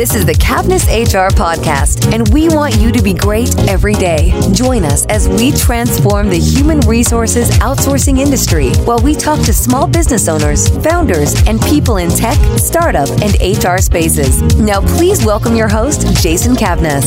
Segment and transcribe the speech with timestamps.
[0.00, 4.32] This is the Cavness HR podcast, and we want you to be great every day.
[4.54, 9.86] Join us as we transform the human resources outsourcing industry while we talk to small
[9.86, 14.40] business owners, founders, and people in tech, startup, and HR spaces.
[14.56, 17.04] Now, please welcome your host, Jason Cavness.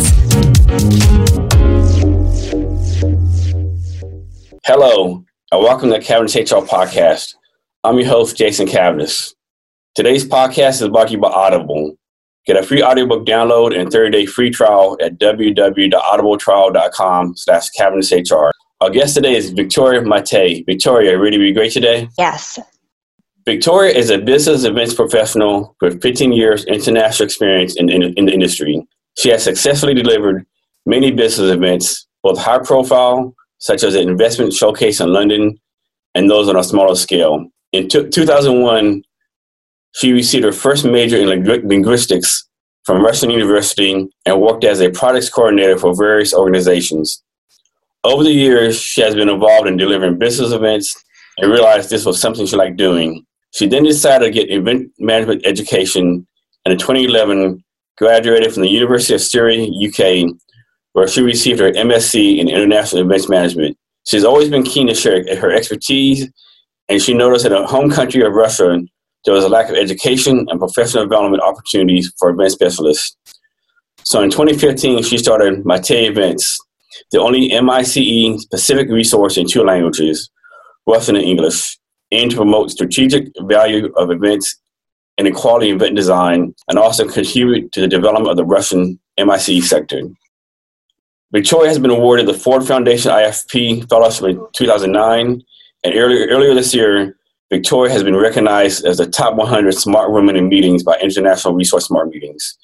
[4.66, 7.34] Hello, and welcome to the Cavness HR podcast.
[7.84, 9.34] I'm your host, Jason Cavness.
[9.96, 11.98] Today's podcast is brought to you by Audible.
[12.46, 18.52] Get a free audiobook download and 30-day free trial at www.audibletrial.com slash cavnesshr.
[18.82, 20.66] Our guest today is Victoria Matey.
[20.66, 22.10] Victoria, ready to be great today?
[22.18, 22.60] Yes.
[23.46, 28.34] Victoria is a business events professional with 15 years international experience in, in, in the
[28.34, 28.86] industry.
[29.18, 30.46] She has successfully delivered
[30.86, 35.58] many business events, both high profile, such as an investment showcase in London,
[36.14, 37.48] and those on a smaller scale.
[37.72, 39.02] In t- 2001,
[39.94, 41.28] she received her first major in
[41.68, 42.48] linguistics
[42.84, 47.24] from Russian University and worked as a products coordinator for various organizations.
[48.04, 50.94] Over the years, she has been involved in delivering business events
[51.38, 53.26] and realized this was something she liked doing.
[53.52, 56.28] She then decided to get event management education
[56.66, 57.64] and in 2011
[57.98, 60.36] graduated from the University of Surrey, UK,
[60.94, 63.78] where she received her MSc in International Events Management.
[64.06, 66.28] She's always been keen to share her expertise,
[66.90, 68.80] and she noticed in her home country of Russia,
[69.26, 73.16] there was a lack of education and professional development opportunities for event specialists.
[74.04, 76.60] So in 2015, she started Matey Events,
[77.12, 80.30] the only MICE specific resource in two languages,
[80.86, 81.78] Russian and English,
[82.12, 84.60] aimed to promote strategic value of events
[85.18, 90.02] and equality event design, and also contribute to the development of the Russian MICE sector.
[91.32, 95.42] Victoria has been awarded the Ford Foundation IFP Fellowship in 2009,
[95.84, 97.16] and earlier, earlier this year,
[97.54, 101.86] Victoria has been recognized as the top 100 smart women in meetings by International Resource
[101.86, 102.58] Smart Meetings.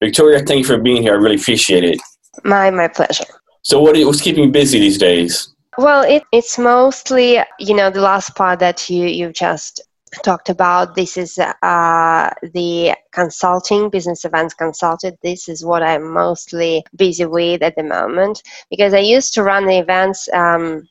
[0.00, 1.14] Victoria, thank you for being here.
[1.14, 1.98] I really appreciate it.
[2.44, 3.24] My my pleasure.
[3.62, 5.52] So, what what's keeping you busy these days?
[5.76, 9.80] Well, it, it's mostly you know the last part that you you just
[10.22, 10.94] talked about.
[10.94, 15.18] This is uh, the consulting, business events consulted.
[15.20, 19.66] This is what I'm mostly busy with at the moment because I used to run
[19.66, 20.28] the events.
[20.32, 20.88] Um,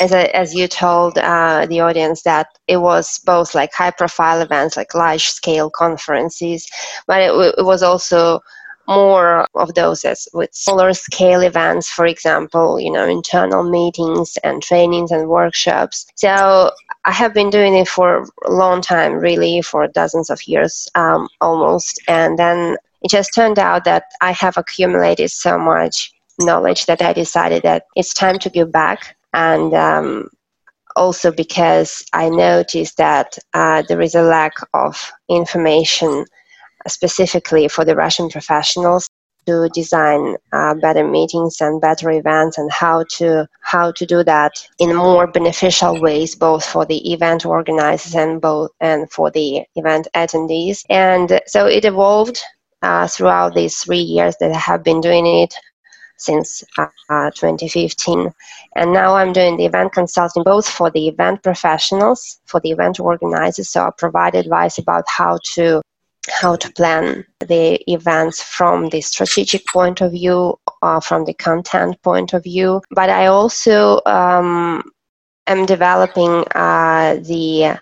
[0.00, 4.76] as, as you told uh, the audience that it was both like high profile events
[4.76, 6.66] like large scale conferences
[7.06, 8.40] but it, it was also
[8.88, 14.62] more of those as with smaller scale events for example you know internal meetings and
[14.62, 16.06] trainings and workshops.
[16.16, 16.70] So
[17.04, 21.28] i have been doing it for a long time really for dozens of years um,
[21.40, 27.02] almost and then it just turned out that i have accumulated so much knowledge that
[27.02, 30.28] i decided that it's time to give back and um,
[30.96, 36.24] also because I noticed that uh, there is a lack of information
[36.88, 39.08] specifically for the Russian professionals
[39.46, 44.52] to design uh, better meetings and better events and how to how to do that
[44.78, 50.08] in more beneficial ways both for the event organizers and both and for the event
[50.14, 50.84] attendees.
[50.90, 52.38] And so it evolved
[52.82, 55.54] uh, throughout these three years that I have been doing it
[56.20, 58.32] since uh, 2015.
[58.76, 63.00] And now I'm doing the event consulting both for the event professionals, for the event
[63.00, 63.70] organizers.
[63.70, 65.82] So I provide advice about how to
[66.28, 72.00] how to plan the events from the strategic point of view, uh, from the content
[72.02, 72.82] point of view.
[72.90, 74.82] But I also um,
[75.46, 77.80] am developing uh, the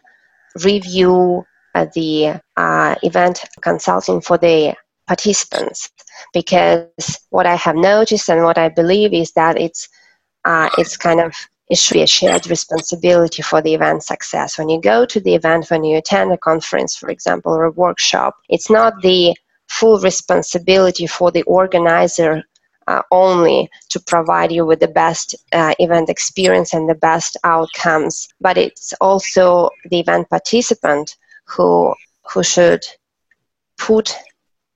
[0.64, 1.44] review,
[1.74, 4.74] uh, the uh, event consulting for the
[5.08, 5.90] participants
[6.32, 9.88] because what I have noticed and what I believe is that it's
[10.44, 11.34] uh, it's kind of
[11.70, 14.56] it should be a shared responsibility for the event success.
[14.56, 17.70] When you go to the event, when you attend a conference, for example, or a
[17.72, 19.36] workshop, it's not the
[19.68, 22.42] full responsibility for the organizer
[22.86, 28.28] uh, only to provide you with the best uh, event experience and the best outcomes,
[28.40, 31.94] but it's also the event participant who
[32.30, 32.82] who should
[33.76, 34.16] put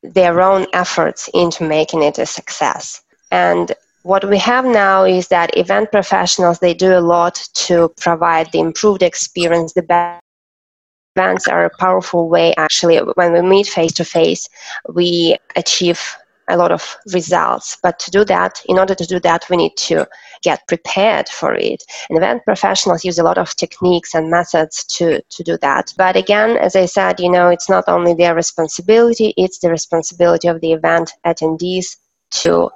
[0.03, 3.03] their own efforts into making it a success.
[3.31, 3.73] And
[4.03, 8.59] what we have now is that event professionals they do a lot to provide the
[8.59, 10.23] improved experience the best
[11.15, 14.49] events are a powerful way actually when we meet face to face
[14.93, 16.01] we achieve
[16.49, 17.79] a lot of results.
[17.83, 20.07] But to do that in order to do that we need to
[20.43, 21.83] get prepared for it.
[22.09, 25.93] And event professionals use a lot of techniques and methods to to do that.
[25.97, 30.49] But again as i said you know it's not only their responsibility it's the responsibility
[30.49, 31.97] of the event attendees
[32.31, 32.71] to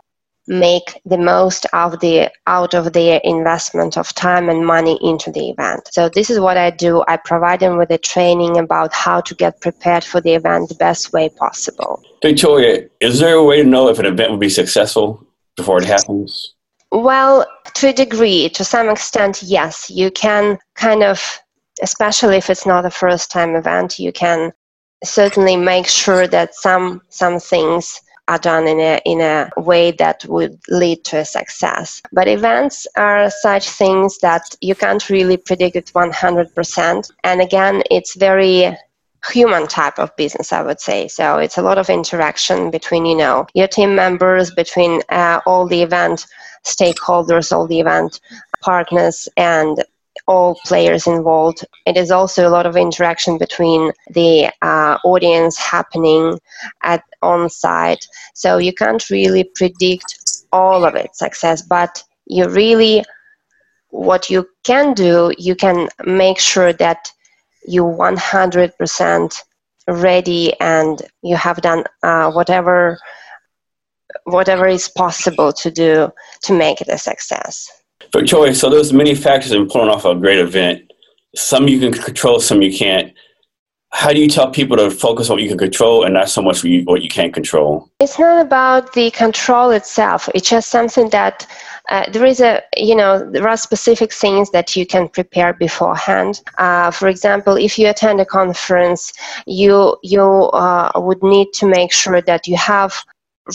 [0.49, 5.51] make the most of the out of their investment of time and money into the
[5.51, 5.89] event.
[5.93, 7.05] So this is what I do.
[7.09, 10.75] I provide them with a training about how to get prepared for the event the
[10.77, 12.03] best way possible.
[12.23, 15.27] Victoria, is there a way to know if an event will be successful
[15.57, 16.55] before it happens?
[16.93, 19.91] Well, to a degree, to some extent, yes.
[19.91, 21.41] You can kind of,
[21.83, 24.53] especially if it's not a first time event, you can
[25.05, 30.25] certainly make sure that some some things are done in a in a way that
[30.27, 32.03] would lead to a success.
[32.13, 37.13] But events are such things that you can't really predict it 100%.
[37.25, 38.77] And again, it's very
[39.33, 43.17] human type of business i would say so it's a lot of interaction between you
[43.17, 46.27] know your team members between uh, all the event
[46.65, 48.21] stakeholders all the event
[48.61, 49.83] partners and
[50.27, 51.65] all players involved.
[51.87, 56.39] It is also a lot of interaction between the uh, audience happening
[56.83, 58.05] at on site.
[58.35, 63.05] So you can't really predict all of its success, but you really
[63.91, 67.11] what you can do, you can make sure that
[67.67, 69.43] you 100%
[69.89, 72.99] ready and you have done uh, whatever
[74.25, 76.11] whatever is possible to do
[76.43, 77.71] to make it a success.
[78.13, 80.91] Victoria, so there's many factors in pulling off a great event.
[81.35, 83.13] Some you can control, some you can't.
[83.93, 86.43] How do you tell people to focus on what you can control and not so
[86.43, 87.89] much what you, what you can't control?
[88.01, 90.29] It's not about the control itself.
[90.35, 91.47] It's just something that
[91.89, 96.43] uh, there is a, you know, there are specific things that you can prepare beforehand.
[96.59, 99.13] Uh, for example, if you attend a conference,
[99.47, 103.05] you you uh, would need to make sure that you have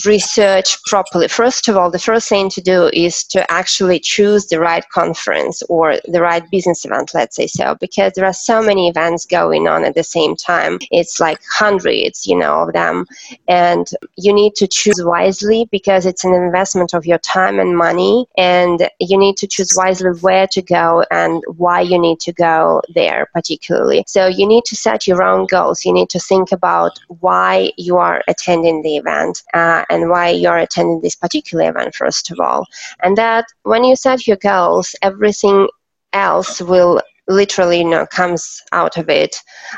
[0.04, 1.28] research properly.
[1.28, 5.62] First of all, the first thing to do is to actually choose the right conference
[5.68, 9.68] or the right business event, let's say so, because there are so many events going
[9.68, 10.78] on at the same time.
[10.90, 13.06] It's like hundreds, you know, of them.
[13.48, 13.86] And
[14.16, 18.26] you need to choose wisely because it's an investment of your time and money.
[18.36, 22.82] And you need to choose wisely where to go and why you need to go
[22.94, 24.04] there, particularly.
[24.06, 25.84] So you need to set your own goals.
[25.84, 29.42] You need to think about why you are attending the event.
[29.52, 32.66] Uh, and why you're attending this particular event, first of all.
[33.02, 35.68] And that when you set your goals, everything
[36.12, 39.36] else will literally you know comes out of it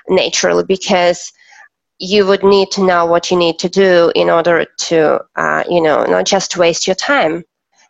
[0.09, 1.33] naturally because
[1.99, 5.81] you would need to know what you need to do in order to uh, you
[5.81, 7.45] know not just waste your time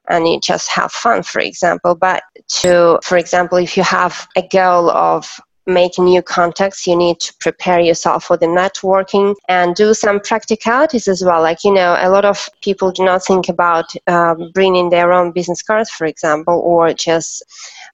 [0.08, 4.46] and you just have fun for example but to for example if you have a
[4.49, 9.94] goal of making new contacts you need to prepare yourself for the networking and do
[9.94, 11.40] some practicalities as well.
[11.40, 15.32] Like you know a lot of people do not think about um, bringing their own
[15.32, 17.43] business cards for example or just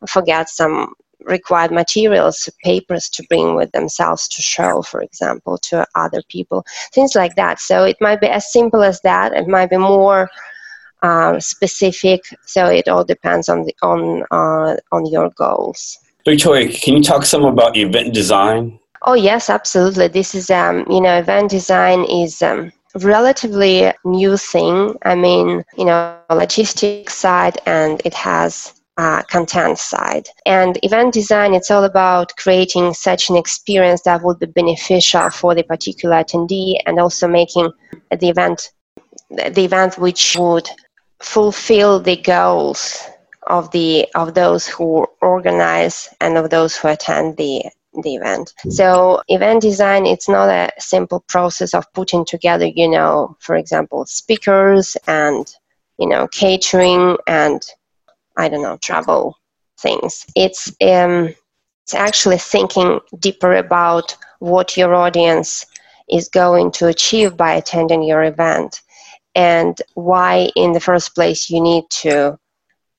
[0.06, 0.94] forget some
[1.24, 7.14] required materials papers to bring with themselves to show for example to other people things
[7.14, 7.60] like that.
[7.60, 9.32] So it might be as simple as that.
[9.32, 10.30] It might be more
[11.02, 12.22] uh, specific.
[12.46, 17.24] So it all depends on the on uh, on your goals Victoria, can you talk
[17.24, 18.78] some about event design?
[19.02, 20.08] Oh yes, absolutely.
[20.08, 24.94] This is um, you know, event design is um, relatively new thing.
[25.04, 30.28] I mean, you know, logistics side and it has uh, content side.
[30.44, 35.54] And event design, it's all about creating such an experience that would be beneficial for
[35.54, 37.72] the particular attendee and also making
[38.10, 38.70] the event
[39.30, 40.68] the event which would
[41.20, 43.06] fulfill the goals
[43.50, 47.64] of the of those who organize and of those who attend the
[48.04, 48.54] the event.
[48.68, 54.06] So event design it's not a simple process of putting together, you know, for example,
[54.06, 55.46] speakers and
[55.98, 57.60] you know, catering and
[58.36, 59.36] I don't know, travel
[59.80, 60.24] things.
[60.36, 61.34] It's um
[61.84, 65.66] it's actually thinking deeper about what your audience
[66.08, 68.80] is going to achieve by attending your event
[69.34, 72.38] and why in the first place you need to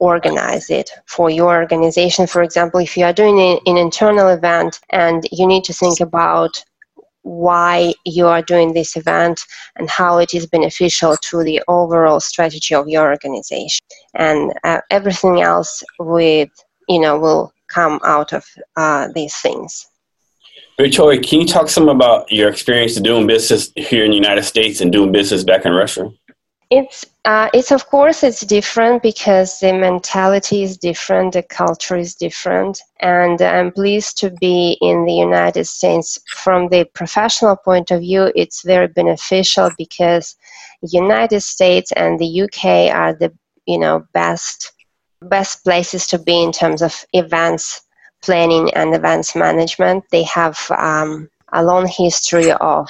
[0.02, 2.26] organize it for your organization.
[2.26, 6.64] For example, if you are doing an internal event and you need to think about
[7.22, 9.40] why you are doing this event
[9.76, 15.40] and how it is beneficial to the overall strategy of your organization and uh, everything
[15.40, 16.50] else with
[16.90, 18.44] you know will come out of
[18.76, 19.88] uh, these things
[20.80, 24.82] Victoria, can you talk some about your experience doing business here in the United States
[24.82, 26.10] and doing business back in Russia?
[26.72, 32.16] It's uh, it's of course it's different because the mentality is different, the culture is
[32.16, 36.18] different, and I'm pleased to be in the United States.
[36.28, 40.38] From the professional point of view, it's very beneficial because
[40.82, 43.34] United States and the UK are the
[43.66, 44.72] you know best
[45.24, 47.82] best places to be in terms of events
[48.24, 50.06] planning and events management.
[50.10, 52.90] They have um, a long history of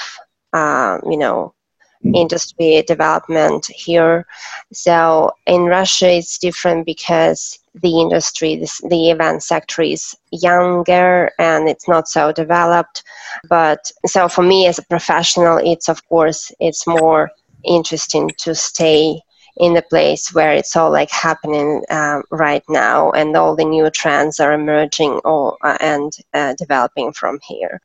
[0.54, 1.56] uh, you know
[2.04, 4.26] industry development here.
[4.74, 11.88] So in Russia, it's different because the industry, the event sector is younger and it's
[11.88, 13.04] not so developed.
[13.48, 17.32] But so for me as a professional, it's of course it's more
[17.64, 19.22] interesting to stay
[19.58, 23.90] in the place where it's all like happening um, right now and all the new
[23.92, 27.82] trends are emerging or, uh, and uh, developing from here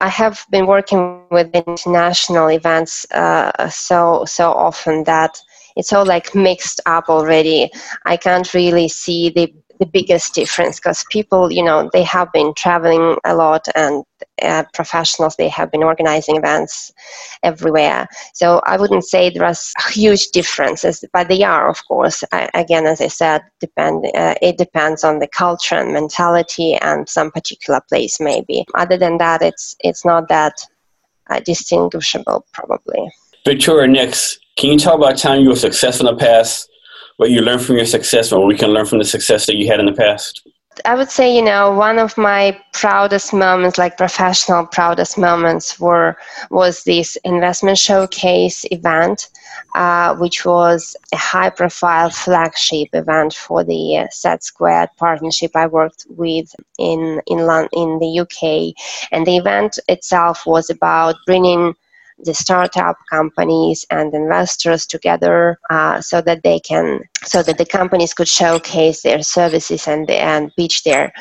[0.00, 5.38] I have been working with international events uh, so so often that
[5.76, 7.70] it's all like mixed up already.
[8.04, 12.54] I can't really see the the biggest difference because people, you know, they have been
[12.54, 14.04] traveling a lot and
[14.42, 16.92] uh, professionals, they have been organizing events
[17.42, 18.06] everywhere.
[18.34, 22.22] So I wouldn't say there's huge differences, but they are, of course.
[22.32, 24.06] I, again, as I said, depend.
[24.14, 28.64] Uh, it depends on the culture and mentality and some particular place, maybe.
[28.74, 30.54] Other than that, it's it's not that
[31.30, 33.10] uh, distinguishable, probably.
[33.44, 36.68] Victoria, next, can you talk about a time you were successful in the past
[37.16, 39.66] what you learned from your success or we can learn from the success that you
[39.68, 40.46] had in the past?
[40.84, 46.18] I would say, you know, one of my proudest moments, like professional proudest moments, were
[46.50, 49.30] was this investment showcase event,
[49.74, 57.22] uh, which was a high-profile flagship event for the SETsquared partnership I worked with in
[57.26, 57.38] in
[57.72, 58.74] in the UK,
[59.10, 61.74] and the event itself was about bringing
[62.18, 68.14] the startup companies and investors together uh, so that they can so that the companies
[68.14, 71.12] could showcase their services and and pitch their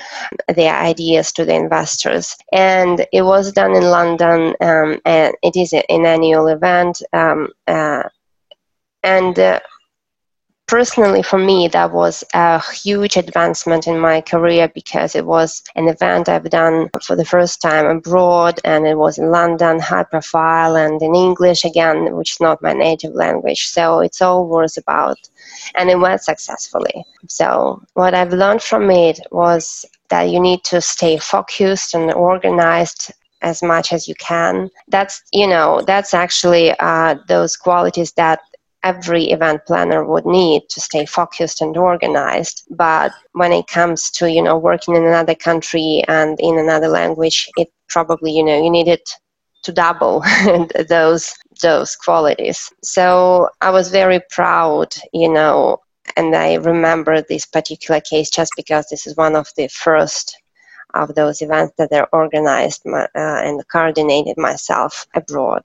[0.55, 2.35] their ideas to the investors.
[2.51, 8.03] And it was done in london um, and it is an annual event um, uh,
[9.03, 9.59] and uh,
[10.67, 15.87] personally for me that was a huge advancement in my career because it was an
[15.87, 20.75] event i've done for the first time abroad and it was in london high profile
[20.75, 23.67] and in english again which is not my native language.
[23.67, 25.17] So it's all was about
[25.75, 27.05] and it went successfully.
[27.27, 33.11] So what i've learned from it was that you need to stay focused and organized
[33.41, 34.69] as much as you can.
[34.87, 38.39] That's you know that's actually uh, those qualities that
[38.85, 42.63] every event planner would need to stay focused and organized.
[42.69, 47.49] But when it comes to you know working in another country and in another language
[47.57, 49.09] it probably you know you need it
[49.63, 50.23] to double
[50.89, 52.71] those those qualities.
[52.83, 55.77] So i was very proud you know
[56.17, 60.37] and i remember this particular case just because this is one of the first
[60.93, 65.63] of those events that are organized uh, and coordinated myself abroad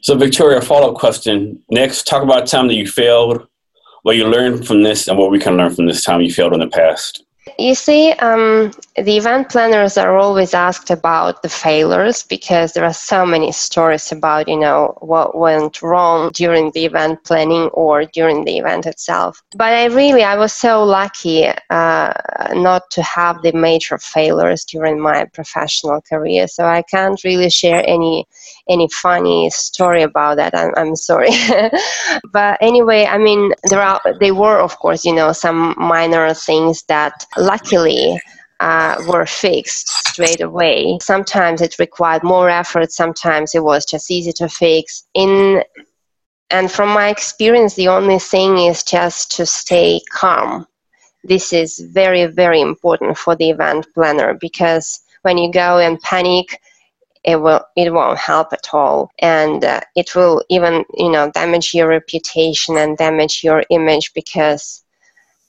[0.00, 1.62] so, Victoria, follow up question.
[1.70, 3.46] Next, talk about time that you failed,
[4.02, 6.54] what you learned from this, and what we can learn from this time you failed
[6.54, 7.24] in the past.
[7.58, 12.92] You see, um, the event planners are always asked about the failures because there are
[12.92, 18.44] so many stories about, you know, what went wrong during the event planning or during
[18.44, 19.42] the event itself.
[19.56, 22.12] But I really, I was so lucky uh,
[22.52, 26.48] not to have the major failures during my professional career.
[26.48, 28.26] So I can't really share any
[28.68, 30.54] any funny story about that.
[30.54, 31.30] I'm, I'm sorry.
[32.32, 36.82] but anyway, I mean, there are, they were, of course, you know, some minor things
[36.84, 38.20] that luckily
[38.60, 40.98] uh, were fixed straight away.
[41.00, 42.92] Sometimes it required more effort.
[42.92, 45.04] Sometimes it was just easy to fix.
[45.14, 45.62] In
[46.50, 50.66] and from my experience, the only thing is just to stay calm.
[51.22, 56.60] This is very, very important for the event planner because when you go and panic,
[57.24, 61.74] it will it won't help at all, and uh, it will even you know damage
[61.74, 64.84] your reputation and damage your image because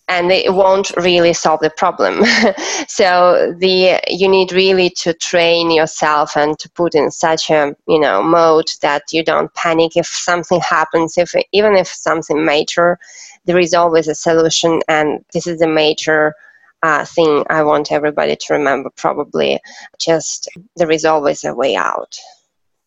[0.10, 2.26] and it won't really solve the problem.
[2.88, 8.00] so the you need really to train yourself and to put in such a you
[8.00, 11.18] know mode that you don't panic if something happens.
[11.18, 13.00] If even if something major,
[13.46, 16.34] there is always a solution, and this is a major.
[16.82, 19.60] Uh, thing I want everybody to remember probably
[20.00, 20.48] just
[20.78, 22.18] there is always a way out.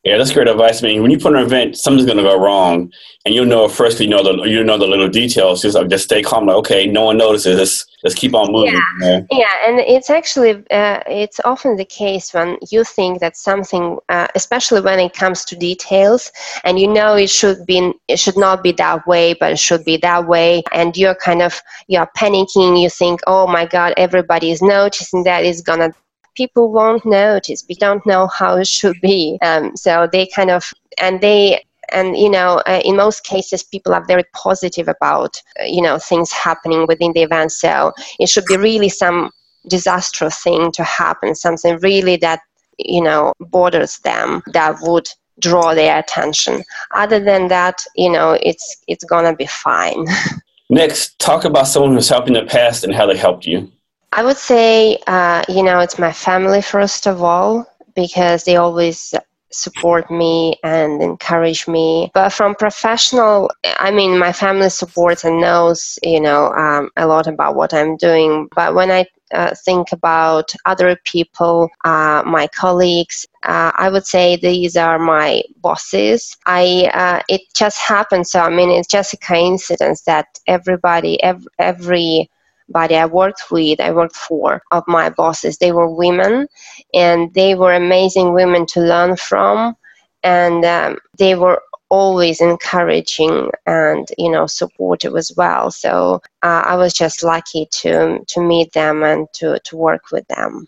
[0.04, 0.82] Yeah, that's great advice.
[0.82, 2.92] I mean, when you put an event, something's going to go wrong,
[3.24, 4.00] and you'll know first.
[4.00, 5.62] You know the you know the little details.
[5.62, 6.46] Just like, just stay calm.
[6.46, 7.56] Like, okay, no one notices.
[7.56, 8.80] Let's let's keep on moving.
[9.00, 13.96] Yeah, yeah, and it's actually uh, it's often the case when you think that something,
[14.08, 16.32] uh, especially when it comes to details,
[16.64, 19.84] and you know it should be it should not be that way, but it should
[19.84, 22.82] be that way, and you're kind of you're panicking.
[22.82, 25.44] You think, oh my God, everybody is noticing that.
[25.44, 25.94] It's gonna
[26.34, 27.64] people won't notice.
[27.68, 29.38] We don't know how it should be.
[29.42, 33.92] Um, so they kind of, and they, and you know, uh, in most cases, people
[33.92, 37.52] are very positive about, uh, you know, things happening within the event.
[37.52, 39.30] So it should be really some
[39.68, 42.40] disastrous thing to happen, something really that,
[42.78, 45.08] you know, borders them that would
[45.40, 46.62] draw their attention.
[46.94, 50.06] Other than that, you know, it's it's gonna be fine.
[50.70, 53.70] Next, talk about someone who's helped in the past and how they helped you.
[54.12, 59.14] I would say, uh, you know, it's my family first of all because they always
[59.50, 62.10] support me and encourage me.
[62.14, 67.26] But from professional, I mean, my family supports and knows, you know, um, a lot
[67.26, 68.48] about what I'm doing.
[68.54, 74.36] But when I uh, think about other people, uh, my colleagues, uh, I would say
[74.36, 76.36] these are my bosses.
[76.46, 78.26] I uh, it just happened.
[78.26, 82.30] So I mean, it's just a coincidence that everybody, every, every
[82.68, 86.48] body I worked with, I worked for, of my bosses, they were women,
[86.94, 89.74] and they were amazing women to learn from,
[90.22, 91.60] and um, they were
[91.92, 95.70] always encouraging and you know supportive as well.
[95.70, 100.26] So uh, I was just lucky to to meet them and to to work with
[100.28, 100.66] them.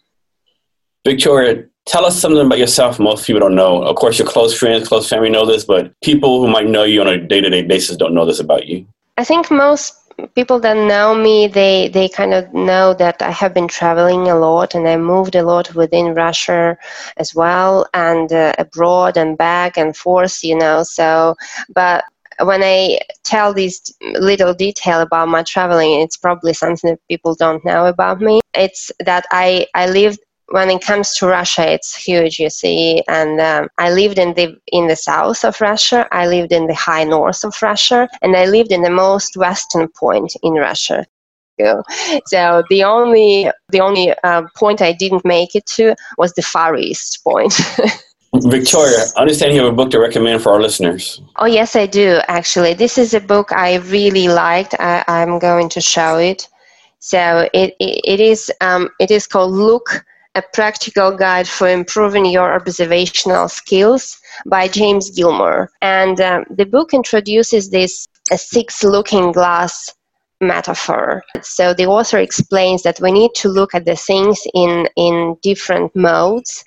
[1.06, 3.82] Victoria, tell us something about yourself most people don't know.
[3.82, 7.00] Of course, your close friends, close family know this, but people who might know you
[7.00, 8.86] on a day to day basis don't know this about you.
[9.16, 10.03] I think most
[10.34, 14.36] people that know me they they kind of know that i have been traveling a
[14.36, 16.76] lot and i moved a lot within russia
[17.16, 21.34] as well and uh, abroad and back and forth you know so
[21.74, 22.04] but
[22.42, 27.64] when i tell this little detail about my traveling it's probably something that people don't
[27.64, 28.40] know about me.
[28.54, 33.02] It's that i i lived when it comes to Russia, it's huge, you see.
[33.08, 36.06] And um, I lived in the in the south of Russia.
[36.12, 39.88] I lived in the high north of Russia, and I lived in the most western
[39.88, 41.06] point in Russia.
[42.26, 46.76] So the only the only uh, point I didn't make it to was the far
[46.76, 47.54] east point.
[48.34, 51.22] Victoria, I understand you have a book to recommend for our listeners.
[51.36, 52.18] Oh yes, I do.
[52.26, 54.74] Actually, this is a book I really liked.
[54.80, 56.48] I, am going to show it.
[56.98, 62.26] So it it, it is um, it is called Look a Practical Guide for Improving
[62.26, 65.70] Your Observational Skills by James Gilmore.
[65.80, 69.94] And um, the book introduces this six looking glass
[70.40, 71.22] metaphor.
[71.42, 75.94] So the author explains that we need to look at the things in, in different
[75.94, 76.64] modes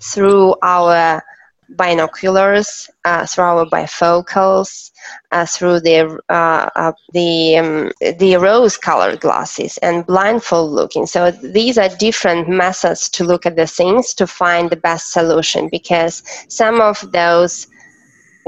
[0.00, 1.22] through our
[1.70, 4.90] binoculars, uh, through our bifocals,
[5.32, 11.06] uh, through the uh, uh, the um, the rose-colored glasses, and blindfold looking.
[11.06, 15.68] So these are different methods to look at the things to find the best solution.
[15.70, 17.66] Because some of those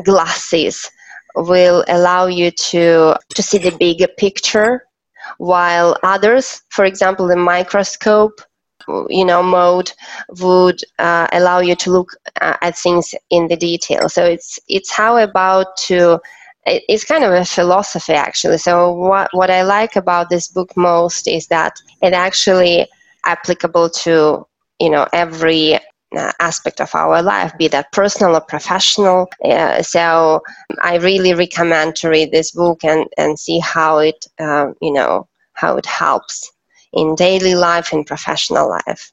[0.04, 0.90] glasses
[1.36, 4.84] will allow you to to see the bigger picture,
[5.38, 8.40] while others, for example, the microscope
[9.08, 9.92] you know mode
[10.40, 14.08] would uh, allow you to look uh, at things in the detail.
[14.08, 16.20] So it's it's how about to
[16.66, 18.58] it's kind of a philosophy actually.
[18.58, 22.86] So what what i like about this book most is that it actually
[23.24, 24.46] applicable to
[24.78, 25.78] you know every
[26.16, 29.28] uh, aspect of our life, be that personal or professional.
[29.44, 30.42] Uh, so
[30.82, 35.28] I really recommend to read this book and, and see how it, uh, you know,
[35.52, 36.50] how it helps
[36.92, 39.12] in daily life and professional life.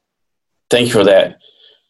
[0.70, 1.40] Thank you for that.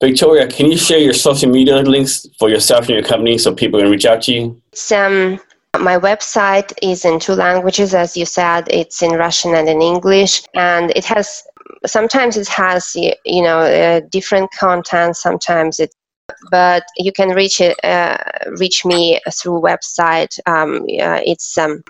[0.02, 3.80] Victoria, can you share your social media links for yourself and your company so people
[3.80, 4.62] can reach out to you?
[4.96, 5.40] Um,
[5.80, 8.68] my website is in two languages, as you said.
[8.70, 11.44] It's in Russian and in English, and it has
[11.86, 15.16] sometimes it has you know uh, different content.
[15.16, 15.94] Sometimes it,
[16.52, 18.18] but you can reach it uh,
[18.60, 20.40] reach me through website.
[20.46, 21.84] Um, uh, it's um,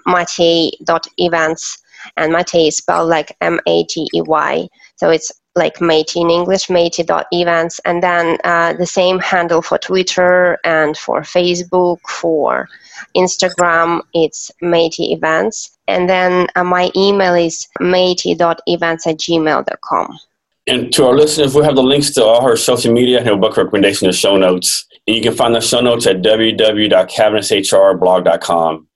[2.15, 4.67] and Matey is spelled like M A T E Y.
[4.95, 7.81] So it's like Matey in English, Matey.events.
[7.83, 12.69] And then uh, the same handle for Twitter and for Facebook, for
[13.15, 15.77] Instagram, it's Matey Events.
[15.87, 20.19] And then uh, my email is matey.events at gmail.com.
[20.67, 23.37] And to our listeners, we have the links to all her social media and her
[23.37, 24.85] book recommendation in the show notes.
[25.07, 28.87] And you can find the show notes at www.cavnesshrblog.com.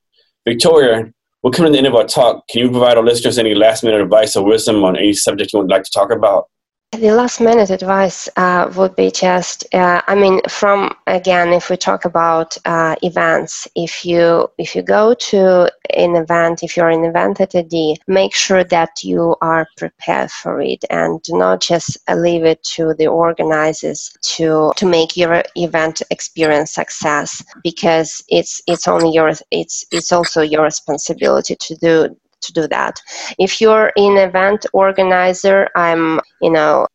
[0.46, 2.48] Victoria, we're coming to the end of our talk.
[2.48, 5.60] Can you provide our listeners any last minute advice or wisdom on any subject you
[5.60, 6.46] would like to talk about?
[6.94, 11.78] The last minute advice uh, would be just, uh, I mean, from again, if we
[11.78, 17.06] talk about uh, events, if you if you go to an event, if you're an
[17.06, 22.44] event attendee, make sure that you are prepared for it and do not just leave
[22.44, 29.14] it to the organizers to to make your event experience success because it's it's only
[29.14, 33.02] your it's it's also your responsibility to do to do that.
[33.38, 36.88] If you're an event organizer, I'm, you know,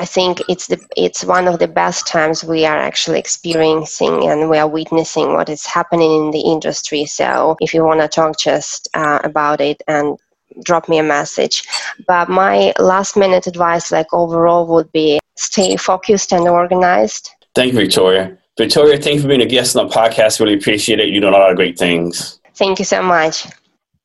[0.00, 4.48] I think it's the it's one of the best times we are actually experiencing and
[4.48, 7.04] we are witnessing what is happening in the industry.
[7.04, 10.16] So if you want to talk just uh, about it and
[10.62, 11.64] drop me a message.
[12.06, 17.30] But my last minute advice, like overall, would be stay focused and organized.
[17.54, 18.38] Thank you, Victoria.
[18.56, 20.40] Victoria, thank you for being a guest on the podcast.
[20.40, 21.08] Really appreciate it.
[21.08, 22.40] You're doing a lot of great things.
[22.54, 23.46] Thank you so much.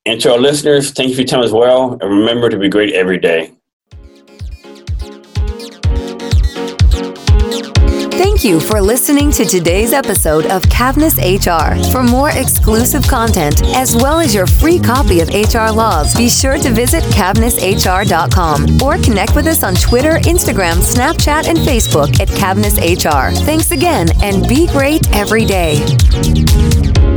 [0.06, 1.94] And to our listeners, thank you for your time as well.
[1.94, 3.54] And remember to be great every day.
[8.16, 11.82] Thank you for listening to today's episode of Cavness HR.
[11.94, 16.58] For more exclusive content, as well as your free copy of HR Laws, be sure
[16.58, 22.78] to visit cavnesshr.com or connect with us on Twitter, Instagram, Snapchat, and Facebook at Cavness
[22.78, 23.34] HR.
[23.46, 27.13] Thanks again, and be great every day.